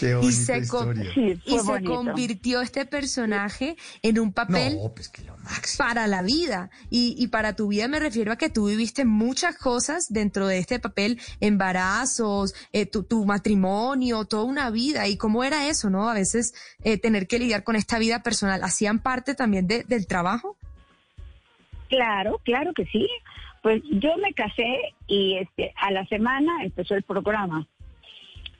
Qué 0.00 0.18
y 0.22 0.32
se, 0.32 0.66
con- 0.66 0.98
historia. 1.00 1.12
Sí, 1.14 1.40
y 1.44 1.58
se 1.58 1.84
convirtió 1.84 2.62
este 2.62 2.86
personaje 2.86 3.76
en 4.02 4.18
un 4.18 4.32
papel 4.32 4.76
No, 4.76 4.94
pues 4.94 5.10
que 5.10 5.22
lo 5.22 5.36
máximo. 5.36 5.86
para 5.86 6.06
la 6.06 6.22
vida. 6.22 6.70
Y, 6.88 7.14
y 7.18 7.28
para 7.28 7.54
tu 7.54 7.68
vida 7.68 7.86
me 7.86 8.00
refiero 8.00 8.32
a 8.32 8.36
que 8.36 8.48
tú 8.48 8.68
viviste 8.68 9.04
muchas 9.04 9.56
cosas 9.58 10.06
dentro 10.08 10.46
de 10.46 10.56
este 10.58 10.78
papel, 10.80 11.20
embarazos, 11.40 12.54
eh, 12.72 12.86
tu, 12.86 13.02
tu 13.02 13.26
matrimonio, 13.26 14.24
toda 14.24 14.44
una 14.44 14.70
vida. 14.70 15.06
Y 15.06 15.18
cómo 15.18 15.44
era 15.44 15.68
eso, 15.68 15.90
¿no? 15.90 16.08
A 16.08 16.14
veces 16.14 16.54
eh, 16.82 16.96
tener 16.96 17.26
que 17.26 17.38
lidiar 17.38 17.62
con 17.62 17.76
esta 17.76 17.98
vida 17.98 18.22
personal. 18.22 18.64
¿Hacían 18.64 19.00
parte 19.00 19.34
también 19.34 19.66
de- 19.66 19.84
del 19.84 20.06
trabajo? 20.06 20.56
Claro, 21.88 22.40
claro 22.44 22.72
que 22.74 22.86
sí. 22.86 23.06
Pues 23.62 23.82
yo 23.90 24.16
me 24.16 24.32
casé 24.32 24.64
y 25.06 25.36
este 25.36 25.74
a 25.76 25.90
la 25.90 26.06
semana 26.06 26.64
empezó 26.64 26.94
el 26.94 27.02
programa. 27.02 27.66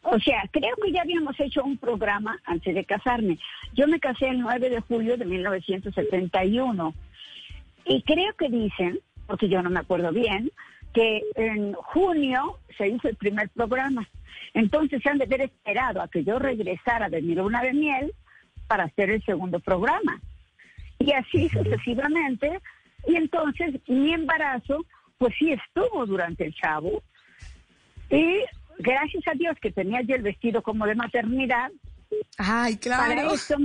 O 0.02 0.18
sea, 0.18 0.42
creo 0.50 0.74
que 0.82 0.92
ya 0.92 1.02
habíamos 1.02 1.38
hecho 1.38 1.62
un 1.62 1.76
programa 1.76 2.38
antes 2.44 2.74
de 2.74 2.84
casarme. 2.84 3.38
Yo 3.74 3.86
me 3.86 4.00
casé 4.00 4.28
el 4.28 4.40
9 4.40 4.70
de 4.70 4.80
julio 4.80 5.16
de 5.16 5.26
1971. 5.26 6.94
Y 7.84 8.02
creo 8.02 8.34
que 8.34 8.48
dicen, 8.48 9.00
porque 9.26 9.48
yo 9.48 9.62
no 9.62 9.70
me 9.70 9.80
acuerdo 9.80 10.10
bien, 10.12 10.50
que 10.94 11.22
en 11.36 11.74
junio 11.74 12.58
se 12.76 12.88
hizo 12.88 13.08
el 13.08 13.16
primer 13.16 13.48
programa. 13.50 14.08
Entonces 14.54 15.02
se 15.02 15.08
han 15.10 15.18
de 15.18 15.24
haber 15.24 15.42
esperado 15.42 16.00
a 16.00 16.08
que 16.08 16.24
yo 16.24 16.38
regresara 16.38 17.08
de 17.08 17.22
mi 17.22 17.34
luna 17.34 17.62
de 17.62 17.72
miel 17.72 18.12
para 18.66 18.84
hacer 18.84 19.10
el 19.10 19.22
segundo 19.24 19.60
programa. 19.60 20.20
Y 20.98 21.12
así 21.12 21.48
sucesivamente. 21.48 22.60
Y 23.06 23.16
entonces 23.16 23.74
mi 23.86 24.12
embarazo, 24.12 24.84
pues 25.18 25.34
sí 25.38 25.52
estuvo 25.52 26.06
durante 26.06 26.46
el 26.46 26.54
chavo. 26.54 27.02
Y 28.10 28.40
gracias 28.82 29.26
a 29.28 29.32
Dios 29.34 29.56
que 29.60 29.70
tenía 29.70 30.00
yo 30.02 30.14
el 30.16 30.22
vestido 30.22 30.62
como 30.62 30.86
de 30.86 30.94
maternidad, 30.94 31.70
Ay, 32.38 32.76
para 32.76 33.14
claro. 33.14 33.34
eso, 33.34 33.56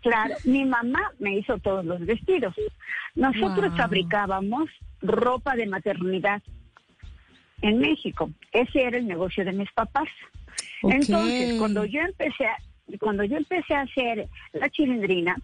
claro, 0.00 0.36
mi 0.44 0.64
mamá 0.64 1.10
me 1.18 1.38
hizo 1.38 1.58
todos 1.58 1.84
los 1.84 2.00
vestidos. 2.04 2.54
Nosotros 3.14 3.70
Wow. 3.70 3.76
fabricábamos 3.76 4.70
ropa 5.02 5.54
de 5.56 5.66
maternidad 5.66 6.42
en 7.62 7.78
México. 7.78 8.30
Ese 8.52 8.82
era 8.82 8.98
el 8.98 9.06
negocio 9.06 9.44
de 9.44 9.52
mis 9.52 9.70
papás. 9.72 10.08
Entonces, 10.82 11.54
cuando 11.58 11.84
yo 11.84 12.00
empecé 12.00 12.46
a, 12.46 12.56
cuando 13.00 13.24
yo 13.24 13.36
empecé 13.36 13.74
a 13.74 13.82
hacer 13.82 14.28
la 14.52 14.68
chilindrina, 14.70 15.36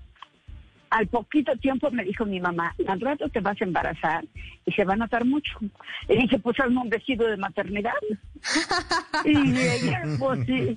al 0.90 1.06
poquito 1.06 1.56
tiempo 1.56 1.90
me 1.90 2.04
dijo 2.04 2.26
mi 2.26 2.40
mamá, 2.40 2.74
al 2.86 3.00
rato 3.00 3.28
te 3.28 3.40
vas 3.40 3.60
a 3.60 3.64
embarazar 3.64 4.24
y 4.66 4.72
se 4.72 4.84
va 4.84 4.94
a 4.94 4.96
notar 4.96 5.24
mucho. 5.24 5.58
Le 6.08 6.16
dije, 6.16 6.38
pues 6.38 6.58
hazme 6.58 6.80
un 6.80 6.90
vestido 6.90 7.28
de 7.28 7.36
maternidad. 7.36 7.92
y 9.24 9.56
ella, 9.56 10.02
pues 10.18 10.44
sí. 10.46 10.76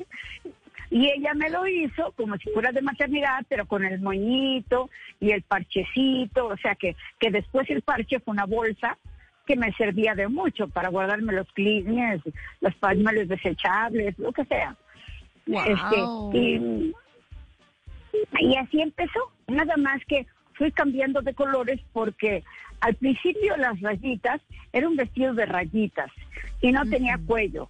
Y 0.91 1.09
ella 1.09 1.33
me 1.33 1.49
lo 1.49 1.65
hizo 1.65 2.11
como 2.11 2.37
si 2.37 2.51
fuera 2.51 2.71
de 2.71 2.83
maternidad, 2.83 3.43
pero 3.49 3.65
con 3.65 3.83
el 3.83 3.99
moñito 3.99 4.91
y 5.19 5.31
el 5.31 5.41
parchecito, 5.41 6.45
o 6.45 6.57
sea 6.57 6.75
que, 6.75 6.95
que 7.19 7.31
después 7.31 7.67
el 7.71 7.81
parche 7.81 8.19
fue 8.19 8.33
una 8.33 8.45
bolsa 8.45 8.99
que 9.47 9.55
me 9.55 9.73
servía 9.73 10.13
de 10.13 10.27
mucho 10.27 10.67
para 10.67 10.89
guardarme 10.89 11.33
los 11.33 11.51
clines, 11.53 12.21
los 12.61 12.75
pañuelos 12.75 13.27
desechables, 13.27 14.17
lo 14.19 14.31
que 14.31 14.45
sea. 14.45 14.75
Wow. 15.47 15.63
Este, 15.65 16.37
y, 16.37 16.93
y 18.39 18.55
así 18.57 18.79
empezó. 18.79 19.32
Nada 19.47 19.75
más 19.77 20.01
que 20.07 20.25
fui 20.53 20.71
cambiando 20.71 21.21
de 21.21 21.33
colores 21.33 21.79
porque 21.91 22.43
al 22.81 22.95
principio 22.95 23.55
las 23.57 23.79
rayitas 23.81 24.41
era 24.71 24.87
un 24.87 24.95
vestido 24.95 25.33
de 25.33 25.45
rayitas 25.45 26.11
y 26.61 26.71
no 26.71 26.85
tenía 26.89 27.19
cuello. 27.25 27.69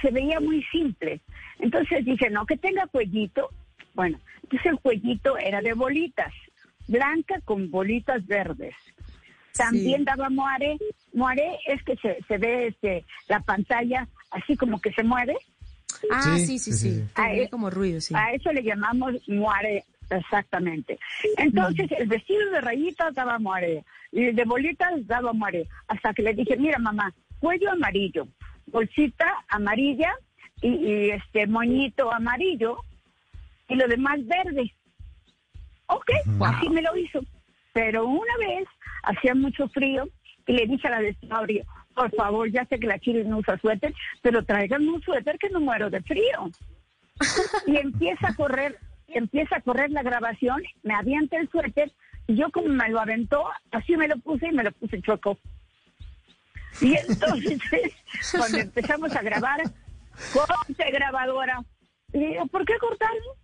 Se 0.00 0.10
veía 0.10 0.40
muy 0.40 0.62
simple. 0.72 1.20
Entonces 1.58 2.04
dije, 2.04 2.30
no, 2.30 2.46
que 2.46 2.56
tenga 2.56 2.86
cuellito. 2.86 3.50
Bueno, 3.94 4.18
entonces 4.42 4.72
el 4.72 4.78
cuellito 4.80 5.36
era 5.36 5.60
de 5.60 5.74
bolitas, 5.74 6.32
blanca 6.88 7.40
con 7.44 7.70
bolitas 7.70 8.26
verdes. 8.26 8.74
También 9.54 9.98
Sí. 10.00 10.04
daba 10.04 10.30
moaré. 10.30 10.78
Moaré 11.12 11.58
es 11.66 11.82
que 11.82 11.94
se, 11.96 12.18
se 12.26 12.38
ve 12.38 12.68
este, 12.68 13.04
la 13.28 13.40
pantalla 13.40 14.08
así 14.30 14.56
como 14.56 14.80
que 14.80 14.92
se 14.92 15.02
mueve. 15.02 15.36
Ah, 16.10 16.36
Sí, 16.38 16.46
sí, 16.46 16.58
sí, 16.58 16.72
sí, 16.72 16.90
sí. 16.94 17.04
Tiene 17.14 17.42
eh, 17.42 17.48
como 17.50 17.68
ruido, 17.68 18.00
sí. 18.00 18.14
A 18.16 18.32
eso 18.32 18.50
le 18.52 18.62
llamamos 18.62 19.12
moare, 19.28 19.84
exactamente. 20.16 20.98
Entonces, 21.36 21.90
el 21.98 22.08
vestido 22.08 22.50
de 22.50 22.60
rayitas 22.60 23.14
daba 23.14 23.38
moare, 23.38 23.84
y 24.10 24.26
el 24.26 24.36
de 24.36 24.44
bolitas 24.44 25.06
daba 25.06 25.32
moare. 25.32 25.68
Hasta 25.88 26.12
que 26.14 26.22
le 26.22 26.34
dije, 26.34 26.56
mira 26.56 26.78
mamá, 26.78 27.12
cuello 27.38 27.70
amarillo, 27.70 28.28
bolsita 28.66 29.44
amarilla 29.48 30.14
y, 30.60 30.68
y 30.68 31.10
este 31.10 31.46
moñito 31.46 32.12
amarillo 32.12 32.78
y 33.68 33.74
lo 33.74 33.88
demás 33.88 34.18
verde. 34.26 34.72
Ok, 35.86 36.10
así 36.40 36.68
me 36.68 36.82
lo 36.82 36.96
hizo. 36.96 37.20
Pero 37.72 38.06
una 38.06 38.36
vez 38.38 38.68
hacía 39.02 39.34
mucho 39.34 39.68
frío 39.68 40.08
y 40.46 40.52
le 40.52 40.66
dije 40.66 40.88
a 40.88 40.92
la 40.92 41.00
de 41.00 41.16
Saurio, 41.28 41.64
por 41.94 42.14
favor, 42.14 42.50
ya 42.50 42.64
sé 42.66 42.78
que 42.78 42.86
la 42.86 42.98
chile 42.98 43.24
no 43.24 43.38
usa 43.38 43.58
suéter, 43.58 43.94
pero 44.22 44.44
tráiganme 44.44 44.90
un 44.90 45.02
suéter 45.02 45.38
que 45.38 45.50
no 45.50 45.60
muero 45.60 45.90
de 45.90 46.02
frío. 46.02 46.50
y 47.66 47.76
empieza 47.76 48.28
a 48.28 48.34
correr, 48.34 48.78
empieza 49.12 49.56
a 49.56 49.60
correr 49.60 49.90
la 49.90 50.02
grabación, 50.02 50.62
me 50.82 50.94
avienta 50.94 51.36
el 51.36 51.48
suéter 51.50 51.92
y 52.26 52.36
yo 52.36 52.50
como 52.50 52.68
me 52.68 52.88
lo 52.88 53.00
aventó, 53.00 53.44
así 53.70 53.96
me 53.96 54.08
lo 54.08 54.16
puse 54.18 54.48
y 54.48 54.52
me 54.52 54.64
lo 54.64 54.72
puse 54.72 55.00
choco. 55.02 55.38
Y 56.80 56.94
entonces, 57.08 57.92
cuando 58.36 58.58
empezamos 58.58 59.14
a 59.14 59.22
grabar, 59.22 59.60
corte 60.32 60.90
grabadora. 60.90 61.62
Y 62.12 62.18
le 62.18 62.26
digo, 62.28 62.46
¿por 62.46 62.64
qué 62.64 62.74
cortarlo? 62.78 63.36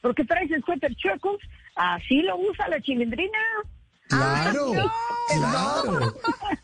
Porque 0.00 0.24
traes 0.24 0.50
el 0.50 0.64
suéter 0.64 0.94
chueco, 0.96 1.38
así 1.76 2.22
lo 2.22 2.36
usa 2.38 2.68
la 2.68 2.80
chilindrina. 2.80 3.38
Claro, 4.08 4.72
claro, 5.28 6.14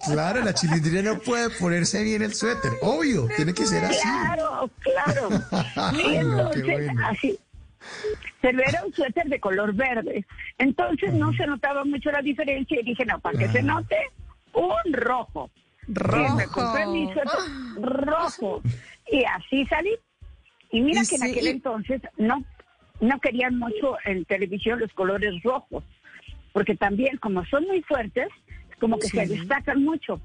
claro, 0.04 0.42
la 0.42 0.52
chilindrina 0.52 1.02
no 1.02 1.18
puede 1.18 1.48
ponerse 1.50 2.02
bien 2.02 2.22
el 2.22 2.34
suéter, 2.34 2.72
obvio, 2.82 3.26
tiene 3.36 3.54
que 3.54 3.64
ser 3.64 3.84
así. 3.84 4.00
Claro, 4.02 4.70
claro. 4.80 5.28
Y 5.98 6.18
no, 6.18 6.50
bueno. 6.50 7.06
así. 7.06 7.38
Pero 8.40 8.60
era 8.60 8.84
un 8.84 8.92
suéter 8.92 9.26
de 9.26 9.40
color 9.40 9.74
verde. 9.74 10.24
Entonces 10.58 11.12
no 11.14 11.32
se 11.34 11.46
notaba 11.46 11.84
mucho 11.84 12.10
la 12.10 12.22
diferencia 12.22 12.80
y 12.80 12.84
dije, 12.84 13.04
no, 13.04 13.18
para 13.20 13.38
que 13.38 13.48
se 13.48 13.62
note, 13.62 13.96
un 14.54 14.92
rojo. 14.92 15.50
Y 15.88 15.92
me 16.36 16.46
compré 16.48 16.86
mi 16.86 17.06
suéter 17.12 17.40
rojo. 17.76 18.62
Y 19.10 19.24
así 19.24 19.64
salí. 19.66 19.96
Y 20.70 20.80
mira 20.82 21.00
Y 21.02 21.06
que 21.06 21.14
en 21.16 21.22
sí, 21.22 21.30
aquel 21.30 21.46
y- 21.46 21.50
entonces 21.50 22.02
no, 22.18 22.44
no 23.00 23.18
querían 23.20 23.58
mucho 23.58 23.96
en 24.04 24.26
televisión 24.26 24.78
los 24.80 24.92
colores 24.92 25.42
rojos. 25.42 25.82
Porque 26.52 26.76
también, 26.76 27.16
como 27.16 27.42
son 27.46 27.64
muy 27.64 27.80
fuertes, 27.82 28.28
como 28.78 28.98
que 28.98 29.08
se 29.08 29.26
destacan 29.26 29.82
mucho. 29.82 30.20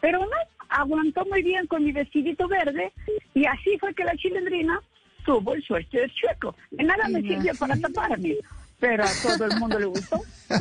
Pero 0.00 0.18
no, 0.18 0.26
aguantó 0.68 1.24
muy 1.26 1.42
bien 1.44 1.68
con 1.68 1.84
mi 1.84 1.92
vestidito 1.92 2.48
verde 2.48 2.92
y 3.34 3.46
así 3.46 3.78
fue 3.78 3.94
que 3.94 4.02
la 4.04 4.16
chilindrina 4.16 4.80
tuvo 5.24 5.54
el 5.54 5.62
suéter 5.62 6.10
chueco. 6.12 6.54
De 6.70 6.84
nada 6.84 7.08
me 7.08 7.20
sirvió 7.22 7.54
para 7.54 7.76
taparme, 7.76 8.36
pero 8.78 9.04
a 9.04 9.10
todo 9.22 9.46
el 9.46 9.58
mundo 9.58 9.78
le 9.78 9.86
gustó. 9.86 10.20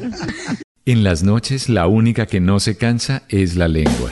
En 0.83 1.03
las 1.03 1.21
noches 1.21 1.69
la 1.69 1.85
única 1.85 2.25
que 2.25 2.39
no 2.39 2.59
se 2.59 2.75
cansa 2.75 3.21
es 3.29 3.55
la 3.55 3.67
lengua. 3.67 4.11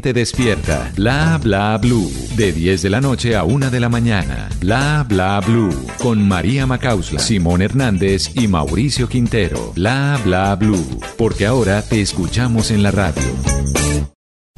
mantente 0.00 0.12
despierta. 0.12 0.90
Bla 0.96 1.38
bla 1.42 1.76
blue. 1.76 2.10
De 2.34 2.52
10 2.52 2.82
de 2.82 2.90
la 2.90 3.00
noche 3.00 3.36
a 3.36 3.44
1 3.44 3.70
de 3.70 3.80
la 3.80 3.88
mañana. 3.88 4.48
Bla 4.58 5.04
bla 5.06 5.40
blue. 5.40 5.74
Con 5.98 6.26
María 6.26 6.66
Macausla, 6.66 7.20
Simón 7.20 7.60
Hernández 7.60 8.30
y 8.34 8.48
Mauricio 8.48 9.08
Quintero. 9.08 9.72
Bla 9.74 10.18
bla 10.24 10.56
blue. 10.56 11.00
Porque 11.18 11.46
ahora 11.46 11.82
te 11.82 12.00
escuchamos 12.00 12.70
en 12.70 12.82
la 12.82 12.90
radio. 12.90 13.22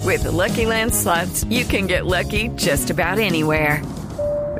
With 0.04 0.22
the 0.22 0.30
Lucky 0.30 0.66
Land 0.66 0.92
slots, 0.92 1.44
you 1.48 1.64
can 1.64 1.86
get 1.86 2.06
lucky 2.06 2.50
just 2.56 2.90
about 2.90 3.18
anywhere. 3.18 3.82